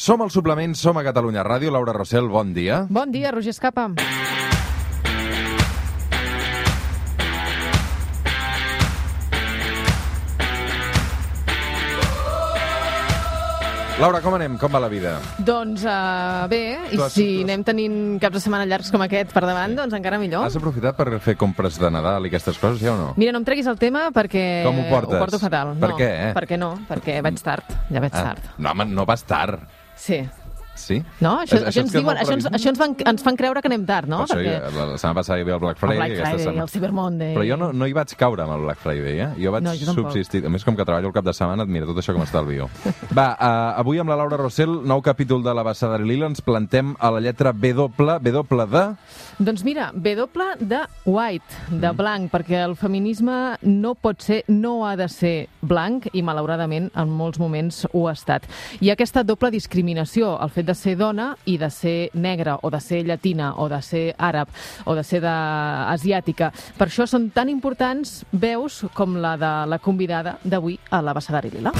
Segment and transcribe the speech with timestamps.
[0.00, 1.72] Som al suplement, som a Catalunya Ràdio.
[1.76, 2.84] Laura Rossell, bon dia.
[3.00, 3.88] Bon dia, Roger Escapa.
[14.00, 14.54] Laura, com anem?
[14.56, 15.10] Com va la vida?
[15.44, 19.34] Doncs uh, bé, i has- si has- anem tenint caps de setmana llargs com aquest
[19.34, 20.46] per davant, doncs encara millor.
[20.48, 23.10] Has aprofitat per fer compres de Nadal i aquestes coses, ja o no?
[23.20, 25.18] Mira, no em treguis el tema perquè Com ho portes?
[25.18, 25.74] ho porto fatal.
[25.76, 26.32] Per no, què, eh?
[26.32, 28.48] Perquè no, perquè vaig tard, ja vaig Ah, tard.
[28.56, 29.60] no, home, no vas tard.
[30.00, 30.22] Sí.
[30.80, 30.96] Sí?
[31.20, 31.34] No?
[31.42, 33.82] Això, Això- això, ens diuen, això, ens, això ens, fan, ens fan creure que anem
[33.84, 34.22] tard, no?
[34.24, 35.98] Per perquè hi- la, setmana passada hi havia el Black el Friday.
[35.98, 36.62] Black aquesta Friday, setmana.
[36.62, 37.34] el Cyber Monday...
[37.36, 39.28] Però jo no, no hi vaig caure amb el Black Friday, eh?
[39.44, 40.06] Jo vaig No, jo tampoc.
[40.08, 40.40] subsistir.
[40.46, 42.70] A més, com que treballo el cap de setmana, mira, tot això com estalvio.
[43.18, 46.40] Va, uh, avui amb la Laura Rossell, nou capítol de la Bassada de Lila, ens
[46.40, 48.86] plantem a la lletra W, W de...
[49.40, 50.26] Doncs mira, W
[50.60, 51.80] de white, Mm.
[51.80, 56.90] de blanc, perquè el feminisme no pot ser, no ha de ser blanc i malauradament
[56.94, 58.44] en molts moments ho ha estat.
[58.80, 62.68] Hi ha aquesta doble discriminació, el fet de ser dona i de ser negra o
[62.68, 64.48] de ser llatina o de ser àrab
[64.84, 65.32] o de ser de...
[65.32, 66.52] asiàtica.
[66.76, 71.48] Per això són tan importants veus com la de la convidada d'avui a la Bassadari
[71.50, 71.72] Lila.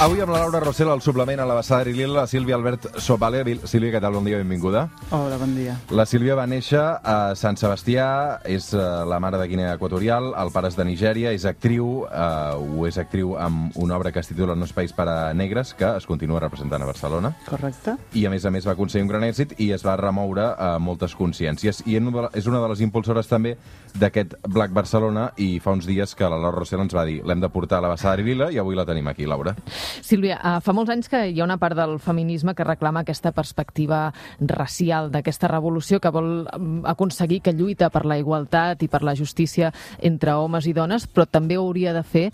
[0.00, 2.86] Avui amb la Laura Rossell, al suplement a la Bassada de Lila, la Sílvia Albert
[3.04, 3.42] Sopale.
[3.68, 4.14] Sílvia, què tal?
[4.16, 4.86] Bon dia, benvinguda.
[5.12, 5.74] Hola, bon dia.
[5.92, 8.06] La Sílvia va néixer a Sant Sebastià,
[8.48, 12.78] és eh, la mare de Guinea Equatorial, el pare és de Nigèria, és actriu, eh,
[12.80, 15.74] o és actriu amb una obra que es titula No és país per a negres,
[15.76, 17.34] que es continua representant a Barcelona.
[17.50, 17.98] Correcte?
[18.16, 20.70] i a més a més va aconseguir un gran èxit i es va remoure a
[20.82, 23.54] moltes consciències i és una de les impulsores també
[24.00, 27.40] d'aquest Black Barcelona i fa uns dies que la Laura Rossell ens va dir l'hem
[27.40, 29.54] de portar a la Bassada de Vila i avui la tenim aquí, Laura.
[30.02, 33.32] Sílvia, uh, fa molts anys que hi ha una part del feminisme que reclama aquesta
[33.36, 34.10] perspectiva
[34.40, 39.16] racial, d'aquesta revolució que vol mm, aconseguir que lluita per la igualtat i per la
[39.18, 42.30] justícia entre homes i dones, però també ho hauria de fer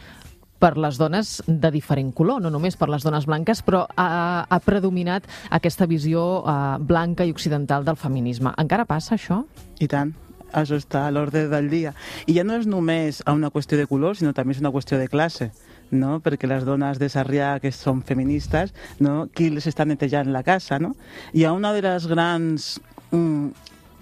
[0.58, 4.60] per les dones de diferent color, no només per les dones blanques, però ha, ha
[4.64, 8.54] predominat aquesta visió uh, blanca i occidental del feminisme.
[8.56, 9.42] Encara passa això?
[9.80, 10.14] I tant.
[10.56, 11.92] Això està a l'ordre del dia.
[12.24, 15.08] I ja no és només una qüestió de color, sinó també és una qüestió de
[15.12, 15.50] classe
[15.90, 16.20] no?
[16.24, 19.28] perquè les dones de Sarrià que són feministes, no?
[19.34, 20.94] qui les està netejant la casa, no?
[21.32, 22.76] Hi ha una de les grans
[23.10, 23.48] mm,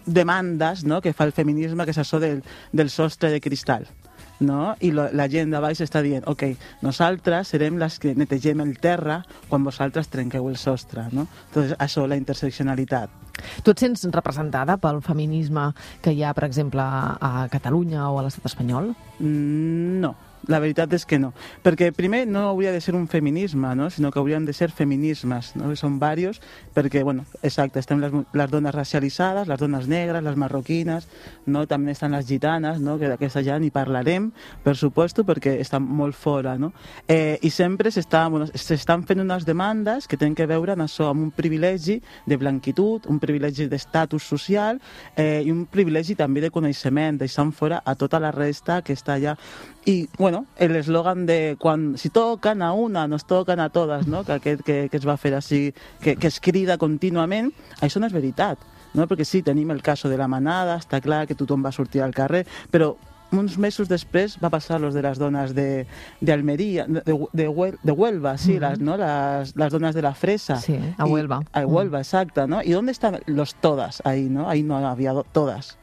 [0.06, 1.00] demandes no?
[1.00, 2.42] que fa el feminisme, que és això del,
[2.72, 3.86] del sostre de cristal.
[4.40, 4.74] No?
[4.82, 6.42] I lo, la gent de baix està dient, ok,
[6.82, 11.06] nosaltres serem les que netegem el terra quan vosaltres trenqueu el sostre.
[11.12, 11.28] No?
[11.48, 13.22] Entonces, això, la interseccionalitat.
[13.62, 15.70] Tu et sents representada pel feminisme
[16.02, 18.92] que hi ha, per exemple, a Catalunya o a l'estat espanyol?
[19.20, 20.14] Mm, No,
[20.48, 21.32] la veritat és que no.
[21.64, 23.88] Perquè primer no hauria de ser un feminisme, no?
[23.90, 25.70] sinó que haurien de ser feminismes, no?
[25.70, 26.40] que són varios,
[26.74, 31.08] perquè, bueno, exacte, estem les, les dones racialitzades, les dones negres, les marroquines,
[31.46, 31.66] no?
[31.70, 32.98] també estan les gitanes, no?
[32.98, 34.30] que d'aquesta ja ni parlarem,
[34.64, 36.56] per supuesto, perquè estan molt fora.
[36.58, 36.72] No?
[37.08, 38.48] Eh, I sempre s'estan bueno,
[39.06, 43.20] fent unes demandes que tenen que veure amb això, amb un privilegi de blanquitud, un
[43.22, 44.80] privilegi d'estatus social
[45.16, 49.14] eh, i un privilegi també de coneixement, deixant fora a tota la resta que està
[49.14, 49.36] allà.
[49.84, 54.24] I, bueno, l'eslògan de quan si toquen a una, nos toquen a totes, no?
[54.24, 58.06] que aquest que, que es va fer així, que, que es crida contínuament, això no
[58.10, 58.58] és veritat.
[58.94, 59.08] No?
[59.10, 62.14] Perquè sí, tenim el cas de la manada, està clar que tothom va sortir al
[62.14, 62.94] carrer, però
[63.34, 65.86] uns mesos després va passar los de les dones de,
[66.20, 68.94] de Almeria, de, de, de, Huel- de Huelva, sí, les, no?
[68.96, 70.60] les, les dones de la Fresa.
[70.62, 71.40] Sí, a Huelva.
[71.52, 72.62] a Huelva, exacto, ¿no?
[72.62, 74.48] ¿Y dónde están los todas ahí, no?
[74.48, 75.76] Ahí no había todas.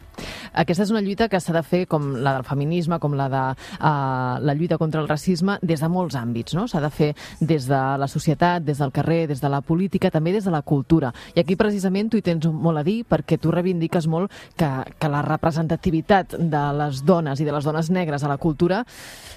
[0.54, 3.44] Aquesta és una lluita que s'ha de fer com la del feminisme, com la de
[3.52, 6.56] uh, la lluita contra el racisme, des de molts àmbits.
[6.58, 6.68] No?
[6.68, 10.34] S'ha de fer des de la societat, des del carrer, des de la política, també
[10.36, 11.14] des de la cultura.
[11.36, 14.70] I aquí precisament tu hi tens molt a dir perquè tu reivindiques molt que,
[15.00, 18.84] que la representativitat de les dones i de les dones negres a la cultura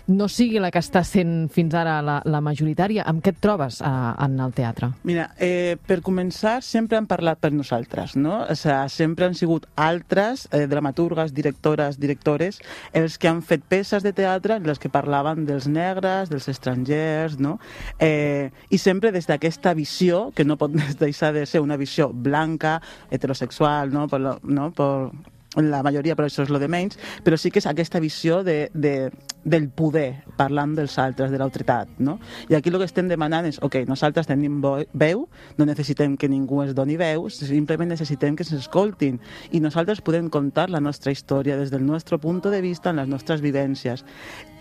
[0.06, 3.04] no sigui la que està sent fins ara la, la majoritària.
[3.08, 4.90] Amb què et trobes uh, en el teatre?
[5.08, 8.42] Mira, eh, per començar, sempre han parlat per nosaltres, no?
[8.50, 10.66] O sea, sempre han sigut altres eh,
[11.04, 12.60] dramaturgues, directores, directores,
[12.92, 17.38] els que han fet peces de teatre en les que parlaven dels negres, dels estrangers,
[17.38, 17.58] no?
[17.98, 22.80] Eh, I sempre des d'aquesta visió, que no pot deixar de ser una visió blanca,
[23.10, 24.08] heterosexual, no?
[24.08, 24.70] Per, no?
[24.72, 25.10] per,
[25.56, 28.70] la majoria, però això és lo de menys, però sí que és aquesta visió de,
[28.74, 29.10] de,
[29.44, 32.18] del poder, parlant dels altres, de l'autoritat, no?
[32.50, 35.26] I aquí el que estem demanant és, ok, nosaltres tenim veu,
[35.58, 39.20] no necessitem que ningú es doni veu, simplement necessitem que s'escoltin,
[39.52, 43.08] i nosaltres podem contar la nostra història des del nostre punt de vista, en les
[43.08, 44.02] nostres vivències.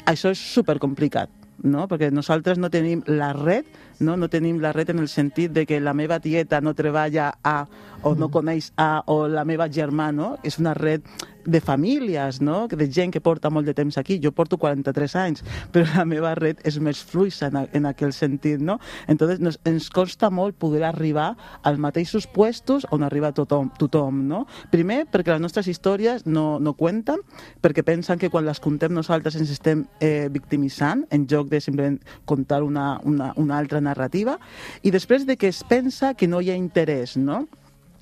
[0.06, 1.88] Això és supercomplicat, no?
[1.88, 3.65] perquè nosaltres no tenim la red,
[4.00, 4.17] no?
[4.17, 7.65] no tenim la red en el sentit de que la meva tieta no treballa a
[8.03, 10.35] o no coneix a o la meva germà, no?
[10.44, 11.05] És una red
[11.45, 12.67] de famílies, no?
[12.67, 14.19] de gent que porta molt de temps aquí.
[14.23, 18.61] Jo porto 43 anys, però la meva red és més fluixa en, en aquell sentit.
[18.63, 18.79] No?
[19.07, 21.33] Entonces nos, ens costa molt poder arribar
[21.63, 23.71] als mateixos puestos on arriba tothom.
[23.79, 24.45] tothom no?
[24.71, 27.21] Primer, perquè les nostres històries no, no cuenten,
[27.61, 32.00] perquè pensen que quan les contem nosaltres ens estem eh, victimitzant, en lloc de simplement
[32.25, 34.40] contar una, una, una altra narrativa,
[34.81, 37.44] i després de que es pensa que no hi ha interès, no?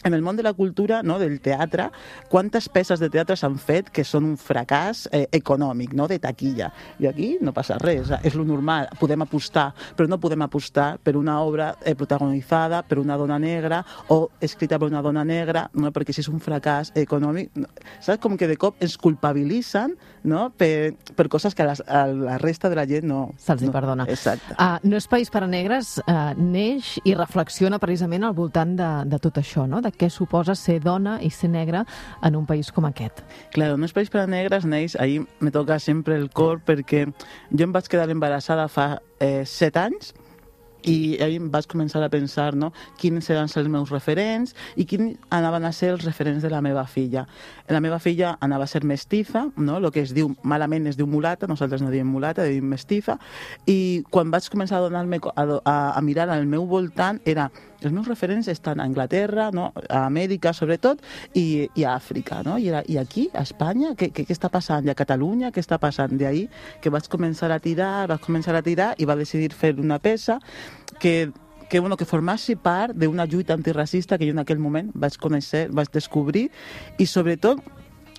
[0.04, 1.90] En el món de la cultura, no, del teatre,
[2.30, 6.72] quantes peces de teatre s'han fet que són un fracàs eh, econòmic, no, de taquilla.
[7.00, 11.16] I aquí no passa res, és lo normal, podem apostar, però no podem apostar per
[11.20, 15.92] una obra eh, protagonitzada per una dona negra o escrita per una dona negra, no,
[15.94, 17.70] perquè si és un fracàs econòmic, no,
[18.00, 18.20] saps?
[18.22, 19.96] Com que de cop ens culpabilitzen
[20.28, 23.22] no, per, per coses que a la, a la resta de la gent no...
[23.42, 24.06] Se'ls no, perdona.
[24.12, 24.56] Exacte.
[24.58, 28.92] Uh, no és País per a Negres uh, neix i reflexiona precisament al voltant de,
[29.10, 29.82] de tot això, no?
[29.82, 31.86] de què suposa ser dona i ser negra
[32.24, 33.24] en un país com aquest.
[33.56, 37.06] Claro, no és país per a negres, neix, ahí me toca sempre el cor perquè
[37.08, 40.14] jo em vaig quedar embarassada fa eh, set anys
[40.88, 45.66] i em vaig començar a pensar no, quins eren els meus referents i quins anaven
[45.66, 47.28] a ser els referents de la meva filla.
[47.70, 49.78] La meva filla anava a ser mestiza, no?
[49.78, 53.18] el que es diu, malament es diu mulata, nosaltres no diem mulata, diem mestiza,
[53.66, 57.50] i quan vaig començar a donar-me a, a, a mirar al meu voltant era
[57.82, 59.72] els meus referents estan a Anglaterra, no?
[59.90, 61.02] a Amèrica sobretot,
[61.34, 62.42] i, i a Àfrica.
[62.48, 62.58] No?
[62.62, 64.86] I, era, I aquí, a Espanya, què, què, què està passant?
[64.86, 66.18] I a Catalunya, què està passant?
[66.22, 66.48] Ahí
[66.82, 70.40] que vaig començar a tirar, vaig començar a tirar i va decidir fer una peça
[71.00, 71.32] que
[71.72, 75.70] que, bueno, que formasi part d'una lluita antiracista que jo en aquell moment vaig conèixer,
[75.72, 76.50] vaig descobrir
[77.00, 77.62] i sobretot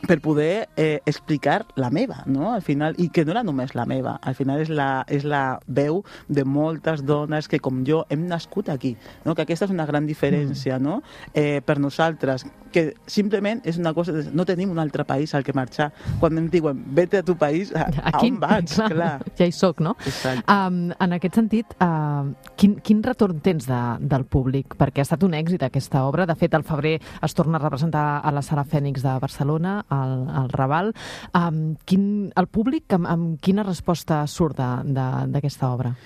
[0.06, 2.52] per poder eh, explicar la meva, no?
[2.52, 5.60] Al final, i que no era només la meva, al final és la, és la
[5.66, 9.36] veu de moltes dones que, com jo, hem nascut aquí, no?
[9.36, 11.00] Que aquesta és una gran diferència, no?
[11.34, 15.44] Eh, per nosaltres, que simplement és una cosa, de, no tenim un altre país al
[15.46, 15.90] que marxar.
[16.20, 18.72] Quan em diuen, vete a tu país, a, a on vaig?
[18.72, 19.14] Clar.
[19.38, 19.94] Ja hi soc, no?
[20.06, 20.44] Exacte.
[20.50, 22.26] Um, en aquest sentit, uh,
[22.58, 24.76] quin, quin retorn tens de, del públic?
[24.78, 26.26] Perquè ha estat un èxit aquesta obra.
[26.28, 30.26] De fet, al febrer es torna a representar a la Sala Fènix de Barcelona, al,
[30.42, 30.92] al Raval.
[31.36, 32.04] Um, quin,
[32.36, 35.96] el públic, amb, amb quina resposta surt d'aquesta obra?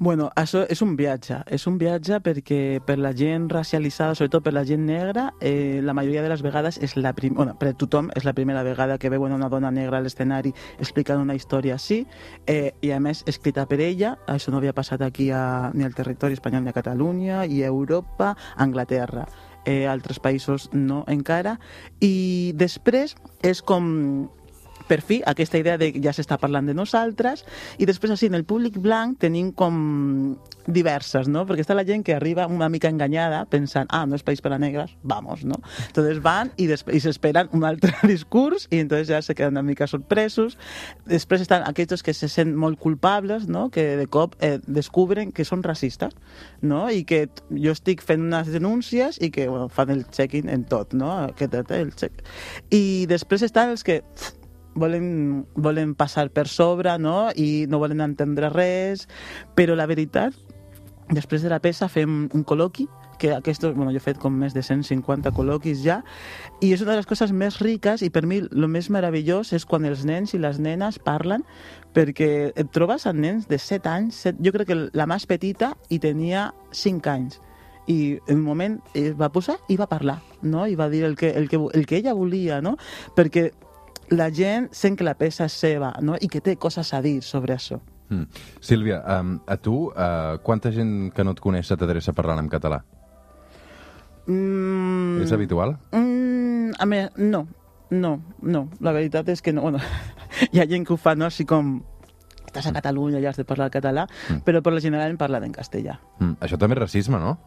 [0.00, 1.42] Bueno, això és un viatge.
[1.52, 5.92] És un viatge perquè per la gent racialitzada, sobretot per la gent negra, eh, la
[5.92, 7.34] majoria de les vegades és la prim...
[7.36, 11.20] bueno, per tothom és la primera vegada que veuen una dona negra a l'escenari explicant
[11.20, 12.06] una història així,
[12.46, 14.14] eh, i a més escrita per ella.
[14.24, 17.68] Això no havia passat aquí a, ni al territori espanyol ni a Catalunya, i a
[17.68, 19.28] Europa, a Anglaterra.
[19.68, 21.58] Eh, altres països no encara.
[22.00, 24.30] I després és com
[24.90, 27.44] per fi aquesta idea de ja s'està parlant de nosaltres
[27.78, 29.76] i després així en el públic blanc tenim com
[30.70, 31.44] diverses, no?
[31.48, 34.52] Perquè està la gent que arriba una mica enganyada pensant, ah, no és país per
[34.54, 35.60] a negres, vamos, no?
[35.86, 40.58] Entonces van i, s'esperen un altre discurs i entonces ja se queden una mica sorpresos.
[41.06, 43.68] Després estan aquests que se senten molt culpables, no?
[43.70, 46.14] Que de cop eh, descubren que són racistes,
[46.62, 46.88] no?
[46.90, 50.94] I que jo estic fent unes denúncies i que bueno, fan el check-in en tot,
[50.94, 51.14] no?
[51.36, 52.24] Que té el check.
[52.74, 54.39] I després estan els que pff,
[54.80, 57.28] volen, volen passar per sobre no?
[57.36, 59.06] i no volen entendre res,
[59.54, 60.34] però la veritat,
[61.10, 62.88] després de la peça fem un col·loqui,
[63.20, 66.00] que aquest, bueno, jo he fet com més de 150 col·loquis ja,
[66.64, 69.66] i és una de les coses més riques i per mi el més meravellós és
[69.68, 71.44] quan els nens i les nenes parlen
[71.94, 75.74] perquè et trobes amb nens de 7 anys, 7, jo crec que la més petita
[75.92, 77.38] hi tenia 5 anys
[77.92, 80.66] i en un moment es va posar i va parlar, no?
[80.66, 82.76] I va dir el que, el que, el que ella volia, no?
[83.16, 83.50] Perquè
[84.10, 86.16] la gent sent que la peça és seva, no?
[86.20, 87.80] I que té coses a dir sobre això.
[88.10, 88.26] Mm.
[88.60, 92.50] Sílvia, um, a tu, uh, quanta gent que no et coneix se t'adreça parlant en
[92.50, 92.82] català?
[94.26, 95.76] Mm, És habitual?
[95.92, 97.46] Mm, a més, no,
[97.90, 98.68] no, no.
[98.80, 99.62] La veritat és que no.
[99.62, 99.80] Bueno,
[100.52, 101.26] hi ha gent que ho fa, no?
[101.30, 101.80] Així com
[102.50, 104.42] estàs a Catalunya i has de parlar català, Mm.
[104.44, 105.98] però per la general en parlen en castellà.
[106.18, 106.36] Mm.
[106.40, 107.38] Això també és racisme, no?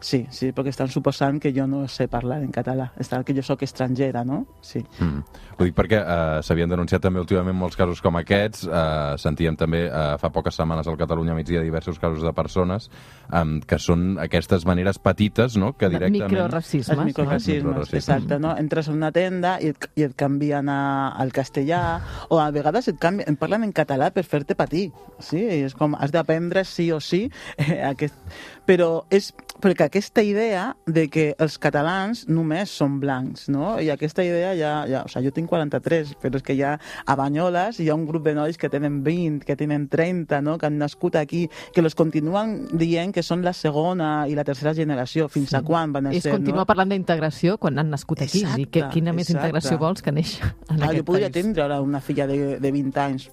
[0.00, 3.42] Sí, sí, perquè estan suposant que jo no sé parlar en català, estan que jo
[3.42, 4.46] sóc estrangera, no?
[4.60, 4.84] Sí.
[5.00, 5.24] Mm.
[5.58, 8.64] Ho dic perquè uh, s'havien denunciat també últimament molts casos com aquests.
[8.66, 12.88] Uh, sentíem també uh, fa poques setmanes al Catalunya migdia diversos casos de persones
[13.32, 16.30] um, que són aquestes maneres petites, no?, que directament...
[16.32, 16.96] Microracismes.
[16.96, 18.08] Els microracismes, Microracismes.
[18.08, 18.54] exacte, no?
[18.56, 20.80] Entres a una tenda i et, i et canvien a,
[21.18, 22.00] al castellà,
[22.30, 24.90] o a vegades et, canvien, et parlen en català per fer-te fer-te patir,
[25.22, 25.40] sí?
[25.64, 27.28] És com, has d'aprendre sí o sí
[27.58, 28.14] eh, aquest...
[28.62, 29.32] Però és
[29.62, 33.74] perquè aquesta idea de que els catalans només són blancs, no?
[33.82, 37.16] I aquesta idea ja, ja o sigui, jo tinc 43, però és que ja a
[37.18, 40.56] Banyoles hi ha un grup de nois que tenen 20, que tenen 30, no?
[40.62, 44.74] Que han nascut aquí, que los continuen dient que són la segona i la tercera
[44.78, 45.26] generació.
[45.28, 46.70] Fins a quan van a ser, continuar no?
[46.70, 48.44] parlant d'integració quan han nascut aquí.
[48.46, 49.48] Exacte, I que, quina més exacte.
[49.50, 51.42] integració vols que néixer en Ah, aquest jo podria país?
[51.42, 53.30] tindre ara una filla de, de 20 anys.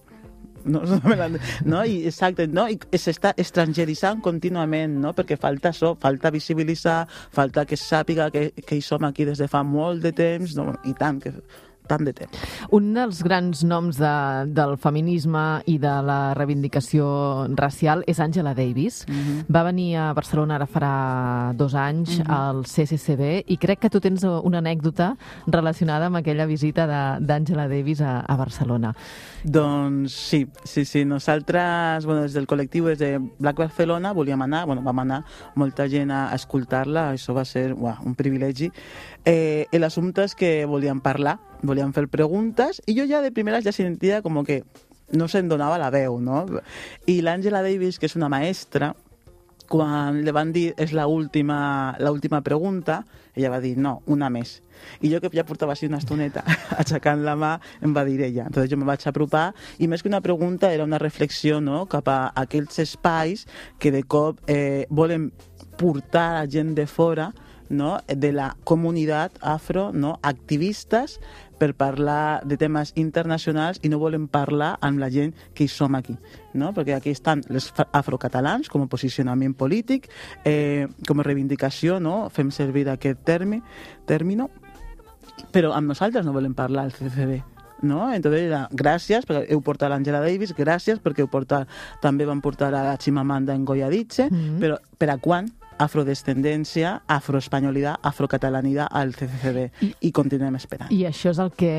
[0.66, 0.82] No,
[1.66, 2.66] no, i exacte, no?
[2.70, 5.14] I s'està estrangeritzant contínuament, no?
[5.18, 7.04] Perquè falta això, falta visibilitzar,
[7.36, 10.74] falta que sàpiga que, que hi som aquí des de fa molt de temps, no?
[10.86, 11.34] i tant, que
[11.90, 12.38] tant de temps.
[12.76, 14.14] Un dels grans noms de,
[14.54, 19.02] del feminisme i de la reivindicació racial és Angela Davis.
[19.10, 19.44] Mhm.
[19.50, 20.94] Va venir a Barcelona ara farà
[21.58, 25.16] dos anys al CCCB i crec que tu tens una anècdota
[25.48, 28.94] relacionada amb aquella visita de- d'Angela Davis a, a Barcelona.
[29.44, 31.06] Doncs sí, sí, sí.
[31.06, 35.24] Nosaltres, bueno, des del col·lectiu, des de Black Barcelona, volíem anar, bueno, vam anar
[35.56, 38.72] molta gent a escoltar-la, això va ser uah, un privilegi.
[39.26, 43.66] Eh, el assumpte és que volíem parlar, volíem fer preguntes, i jo ja de primeres
[43.66, 44.64] ja sentia com que
[45.12, 46.46] no se'n donava la veu, no?
[47.10, 48.94] I l'Àngela Davis, que és una maestra,
[49.70, 53.04] quan li van dir és la última, la pregunta,
[53.36, 54.62] ella va dir no, una més.
[55.02, 56.44] I jo que ja portava així una estoneta
[56.82, 57.52] aixecant la mà,
[57.82, 58.48] em va dir ella.
[58.48, 61.86] Entonces jo me vaig apropar i més que una pregunta era una reflexió no?
[61.86, 63.46] cap a aquells espais
[63.78, 65.32] que de cop eh, volen
[65.78, 67.30] portar a gent de fora
[67.70, 68.00] no?
[68.08, 70.18] de la comunitat afro, no?
[70.24, 71.20] activistes
[71.60, 75.96] per parlar de temes internacionals i no volen parlar amb la gent que hi som
[76.00, 76.16] aquí,
[76.54, 76.72] no?
[76.74, 80.08] perquè aquí estan els afrocatalans com a posicionament polític,
[80.46, 82.30] eh, com a reivindicació, no?
[82.34, 83.62] fem servir aquest terme,
[84.08, 84.50] término,
[85.54, 87.42] però amb nosaltres no volem parlar al CCB.
[87.82, 88.10] No?
[88.12, 91.70] Entonces, era, gràcies, perquè heu portat l'Angela Davis, gràcies perquè heu portat,
[92.04, 94.60] també van portar a la Chimamanda en Goyadiche, Mhm.
[94.60, 95.48] però per a quan
[95.80, 100.92] afrodescendència, afroespanyolitat, afrocatalanitat al CCCB I, i continuem esperant.
[100.94, 101.74] I això és el que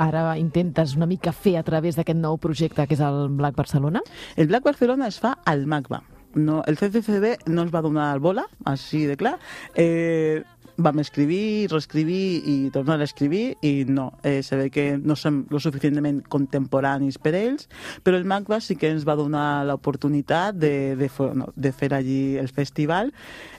[0.00, 4.02] ara intentes una mica fer a través d'aquest nou projecte que és el Black Barcelona?
[4.36, 6.02] El Black Barcelona es fa al MACBA.
[6.38, 9.38] No, el CCCB no ens va donar el bola, així de clar.
[9.74, 10.44] Eh,
[10.78, 15.42] vam escribir, reescrivir i tornar a escribir i no, eh, se ve que no som
[15.50, 17.66] lo suficientment contemporanis per ells,
[18.06, 22.38] però el MACBA sí que ens va donar l'oportunitat de, de, no, de fer allí
[22.38, 23.10] el festival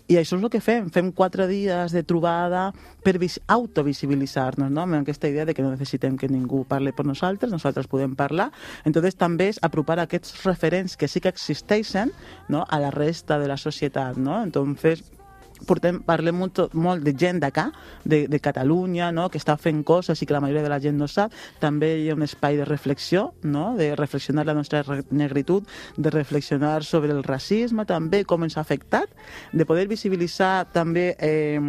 [0.10, 2.70] i això és el que fem, fem quatre dies de trobada
[3.04, 4.88] per vis- autovisibilitzar-nos, no?
[4.88, 8.50] amb aquesta idea de que no necessitem que ningú parli per nosaltres, nosaltres podem parlar.
[8.90, 12.16] Entonces també és apropar aquests referents que sí que existeixen
[12.48, 12.64] no?
[12.64, 14.18] a la resta de la societat.
[14.18, 14.42] No?
[14.42, 15.04] Entonces,
[15.68, 17.70] portem, parlem molt, molt de gent d'acá,
[18.04, 19.30] de, de Catalunya, no?
[19.30, 21.34] que està fent coses i que la majoria de la gent no sap.
[21.60, 23.74] També hi ha un espai de reflexió, no?
[23.80, 29.12] de reflexionar la nostra negritud, de reflexionar sobre el racisme també, com ens ha afectat,
[29.54, 31.60] de poder visibilitzar també eh,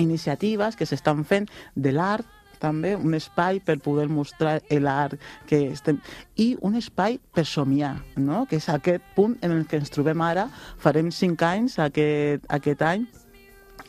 [0.00, 2.26] iniciatives que s'estan fent de l'art,
[2.60, 5.16] també un espai per poder mostrar l'art
[5.48, 6.00] que estem...
[6.36, 8.44] i un espai per somiar, no?
[8.50, 10.48] que és aquest punt en el que ens trobem ara,
[10.78, 13.08] farem cinc anys aquest, aquest any,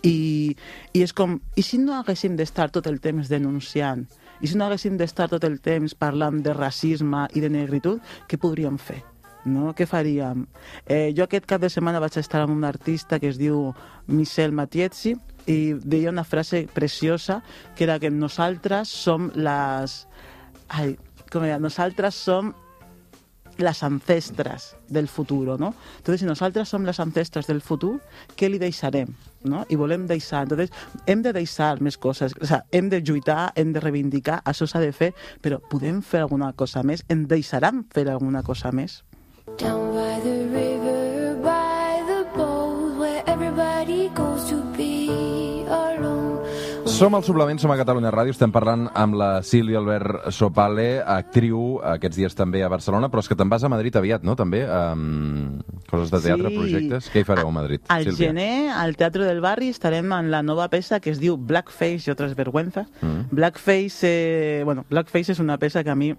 [0.07, 0.55] i,
[0.93, 4.07] i és com, i si no haguéssim d'estar tot el temps denunciant,
[4.41, 8.39] i si no haguéssim d'estar tot el temps parlant de racisme i de negritud, què
[8.41, 9.01] podríem fer?
[9.45, 9.71] No?
[9.77, 10.45] Què faríem?
[10.85, 13.71] Eh, jo aquest cap de setmana vaig estar amb un artista que es diu
[14.07, 15.15] Michel Matiezzi
[15.51, 17.41] i deia una frase preciosa
[17.75, 20.05] que era que nosaltres som les...
[20.71, 20.95] Ai,
[21.31, 21.59] com era?
[21.59, 22.53] Nosaltres som
[23.57, 25.73] las ancestras del futuro, ¿no?
[25.97, 27.99] Entonces, si nosaltres som les ancestres del futur,
[28.35, 29.13] què li deixarem?
[29.43, 29.65] No?
[29.69, 30.43] I volem deixar.
[30.43, 30.71] Entonces,
[31.05, 32.33] hem de deixar més coses.
[32.41, 36.25] O sea, hem de lluitar, hem de reivindicar, això s'ha de fer, però podem fer
[36.25, 37.05] alguna cosa més?
[37.09, 39.03] Em deixaran fer alguna cosa més?
[39.57, 40.70] Down by the river,
[47.01, 51.79] Som al Suplement, som a Catalunya Ràdio, estem parlant amb la Sílvia Albert Sopale, actriu
[51.95, 54.59] aquests dies també a Barcelona, però és que te'n vas a Madrid aviat, no?, també,
[54.69, 56.59] amb coses de teatre, Sí.
[56.59, 57.09] projectes.
[57.09, 58.27] Què hi fareu a Madrid, Al Sílvia?
[58.27, 62.11] gener, al Teatre del Barri, estarem en la nova peça que es diu Blackface i
[62.13, 62.85] altres vergüenzas.
[63.01, 63.31] Mm.
[63.31, 66.13] Blackface, eh, bueno, Blackface és una peça que a mi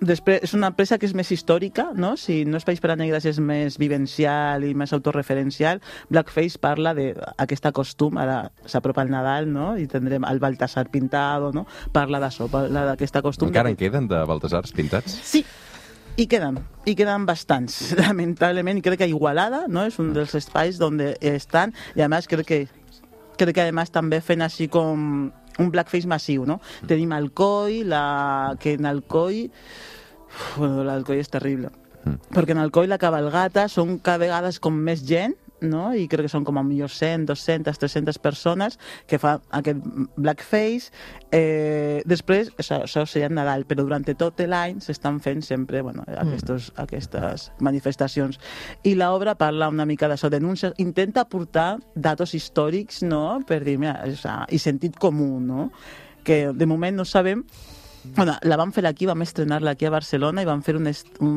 [0.00, 2.14] Després, és una peça que és més històrica, no?
[2.16, 6.94] Si no és País per a Negres és més vivencial i més autorreferencial, Blackface parla
[6.96, 9.74] d'aquesta costum, ara s'apropa el Nadal, no?
[9.76, 11.66] I tindrem el Baltasar pintado, no?
[11.92, 13.52] Parla d'això, parla d'aquesta costum.
[13.52, 15.18] Encara en queden de Baltasars pintats?
[15.20, 15.44] Sí,
[16.16, 20.80] i queden, i queden bastants, lamentablement, i crec que Igualada no, és un dels espais
[20.84, 22.62] on estan, i a més crec que,
[23.36, 25.28] crec que además també fent així com
[25.60, 26.58] un blackface massiu, no?
[26.88, 29.46] Tenim Alcoi, la, que en Alcoi
[30.56, 31.70] Bueno, l'Alcoi és terrible.
[32.04, 32.32] Mm.
[32.34, 35.90] Perquè en Alcoi la cabalgata són cada vegada com més gent, no?
[35.94, 39.80] i crec que són com a millor 100, 200, 300 persones que fan aquest
[40.16, 40.90] blackface.
[41.30, 46.70] Eh, després, això, això seria Nadal, però durant tot l'any s'estan fent sempre bueno, aquestos,
[46.80, 48.40] aquestes manifestacions.
[48.84, 53.40] I l'obra parla una mica d'això, denúncia, intenta portar datos històrics no?
[53.46, 55.70] per dir, mira, o sea, i sentit comú, no?
[56.24, 57.44] que de moment no sabem
[58.02, 60.88] Bueno, la vam fer aquí, vam estrenar-la aquí a Barcelona i vam fer un,
[61.20, 61.34] un,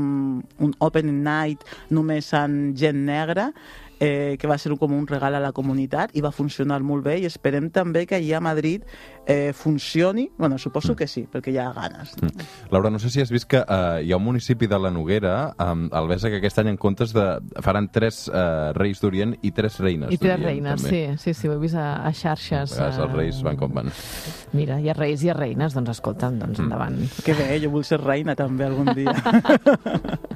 [0.63, 3.49] un open night només amb gent negra
[4.03, 7.19] eh, que va ser com un regal a la comunitat i va funcionar molt bé
[7.21, 8.83] i esperem també que allà a Madrid
[9.25, 12.11] eh, funcioni, bueno, suposo que sí, perquè hi ha ganes.
[12.21, 12.29] No?
[12.73, 15.53] Laura, no sé si has vist que eh, hi ha un municipi de la Noguera,
[15.63, 17.23] um, Albesa, que aquest any en comptes de...
[17.63, 20.89] faran tres eh, reis d'Orient i tres reines I tres reines, també.
[21.17, 22.75] sí, sí, sí, ho he vist a, a xarxes.
[22.75, 23.91] A vegades els eh, reis van com van.
[24.57, 26.65] Mira, hi ha reis i hi ha reines, doncs escolta'm, doncs Mm.
[26.67, 26.99] endavant.
[27.25, 29.13] Que bé, jo vull ser reina també algun dia.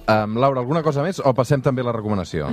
[0.07, 2.45] Um, Laura, alguna cosa més o passem també a la recomanació?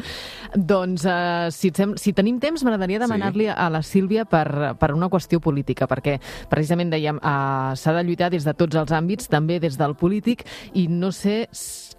[0.59, 4.93] Doncs, eh, si, et sem si tenim temps, m'agradaria demanar-li a la Sílvia per, per
[4.95, 6.19] una qüestió política, perquè
[6.51, 10.47] precisament dèiem, eh, s'ha de lluitar des de tots els àmbits, també des del polític,
[10.75, 11.45] i no sé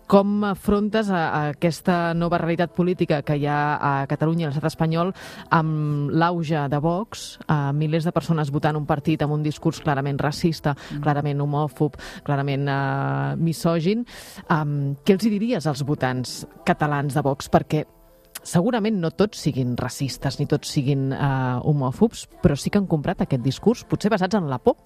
[0.08, 4.52] com afrontes a, a aquesta nova realitat política que hi ha a Catalunya i a
[4.52, 5.12] l'estat espanyol
[5.54, 10.22] amb l'auge de Vox, eh, milers de persones votant un partit amb un discurs clarament
[10.22, 14.06] racista, clarament homòfob, clarament eh, misògin.
[14.50, 17.50] Um, què els hi diries als votants catalans de Vox?
[17.50, 17.86] Perquè
[18.46, 21.20] segurament no tots siguin racistes ni tots siguin eh,
[21.66, 24.78] homòfobs, però sí que han comprat aquest discurs, potser basats en la por.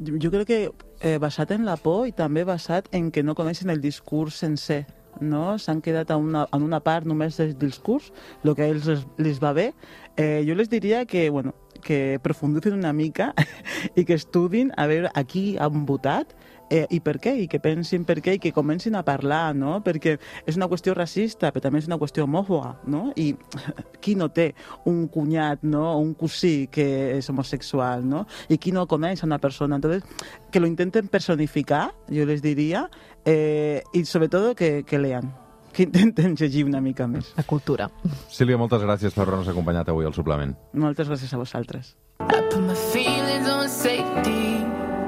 [0.00, 0.60] Jo crec que
[1.00, 4.84] eh, basat en la por i també basat en que no coneixen el discurs sencer.
[5.20, 5.58] No?
[5.58, 8.12] S'han quedat en una, en una part només del discurs,
[8.44, 9.72] el que a ells les va bé.
[10.16, 13.32] Eh, jo les diria que, bueno, que profunditzin una mica
[13.98, 16.36] i que estudin a veure a qui han votat
[16.70, 19.80] eh, i per què, i que pensin per què, i que comencin a parlar, no?
[19.84, 20.16] Perquè
[20.48, 23.10] és una qüestió racista, però també és una qüestió homòfoba, no?
[23.20, 23.34] I
[24.02, 24.52] qui no té
[24.88, 25.84] un cunyat, no?
[25.96, 26.86] O un cosí que
[27.18, 28.24] és homosexual, no?
[28.48, 29.76] I qui no coneix a una persona.
[29.76, 30.06] Entonces,
[30.50, 32.88] que lo intenten personificar, jo les diria,
[33.24, 35.32] eh, i sobretot que, que lean,
[35.74, 37.34] que intenten llegir una mica més.
[37.36, 37.90] La cultura.
[38.30, 40.54] Sílvia, moltes gràcies per haver-nos acompanyat avui al suplement.
[40.74, 41.96] Moltes gràcies a vosaltres.
[42.20, 44.49] I put my feelings on safety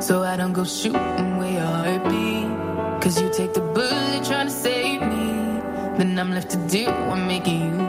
[0.03, 2.43] so I don't go shooting where your heart be.
[3.01, 5.61] Cause you take the bullet trying to save me.
[5.97, 7.82] Then I'm left to do what making you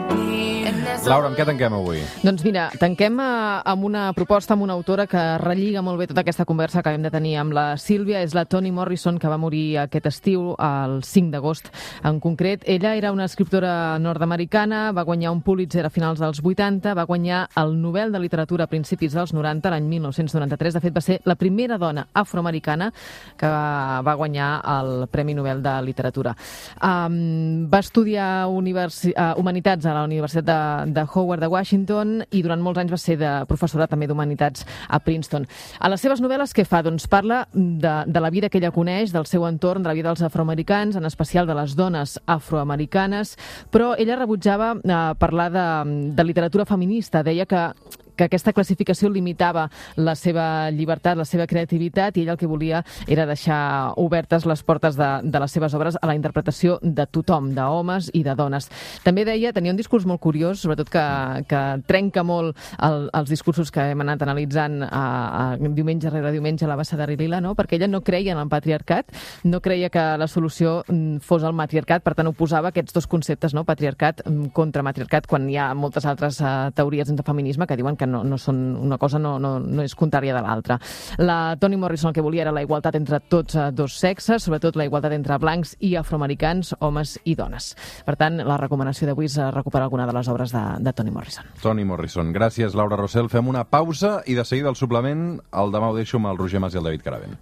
[1.02, 1.98] Laura, amb què tanquem avui?
[2.22, 3.26] Doncs mira, tanquem eh,
[3.68, 7.02] amb una proposta, amb una autora que relliga molt bé tota aquesta conversa que hem
[7.04, 8.22] de tenir amb la Sílvia.
[8.24, 11.68] És la Toni Morrison, que va morir aquest estiu, el 5 d'agost
[12.06, 12.62] en concret.
[12.70, 17.42] Ella era una escriptora nord-americana, va guanyar un Pulitzer a finals dels 80, va guanyar
[17.60, 20.78] el Nobel de Literatura a principis dels 90, l'any 1993.
[20.78, 22.92] De fet, va ser la primera dona afroamericana
[23.36, 26.36] que va guanyar el Premi Nobel de Literatura.
[26.80, 32.42] Um, va estudiar universi uh, Humanitats a la Universitat de, de Howard de Washington i
[32.44, 35.46] durant molts anys va ser de professora també d'Humanitats a Princeton.
[35.80, 36.82] A les seves novel·les què fa?
[36.84, 40.10] Doncs parla de, de la vida que ella coneix, del seu entorn, de la vida
[40.10, 43.36] dels afroamericans, en especial de les dones afroamericanes,
[43.70, 45.66] però ella rebutjava eh, parlar de,
[46.14, 47.22] de literatura feminista.
[47.24, 47.68] Deia que
[48.16, 52.84] que aquesta classificació limitava la seva llibertat, la seva creativitat, i ell el que volia
[53.08, 57.52] era deixar obertes les portes de, de les seves obres a la interpretació de tothom,
[57.54, 58.70] d'homes i de dones.
[59.04, 61.04] També deia, tenia un discurs molt curiós, sobretot que,
[61.50, 65.04] que trenca molt el, els discursos que hem anat analitzant a,
[65.44, 67.54] a diumenge rere diumenge a la bassa de Lila, no?
[67.54, 69.12] perquè ella no creia en el patriarcat,
[69.44, 73.54] no creia que la solució mm, fos el matriarcat, per tant oposava aquests dos conceptes,
[73.54, 73.64] no?
[73.68, 77.96] patriarcat mm, contra matriarcat, quan hi ha moltes altres uh, teories de feminisme que diuen
[77.96, 80.78] que no, no són una cosa no, no, no és contrària de l'altra.
[81.18, 84.76] La Toni Morrison el que volia era la igualtat entre tots uh, dos sexes, sobretot
[84.76, 87.72] la igualtat entre blancs i afroamericans, homes i dones.
[88.06, 91.14] Per tant, la recomanació d'avui és uh, recuperar alguna de les obres de, de Toni
[91.14, 91.48] Morrison.
[91.62, 92.32] Toni Morrison.
[92.34, 93.30] Gràcies, Laura Rossell.
[93.32, 96.62] Fem una pausa i de seguida el suplement el demà ho deixo amb el Roger
[96.62, 97.36] Mas i el David Caravent.